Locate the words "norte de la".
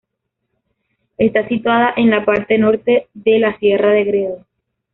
2.57-3.55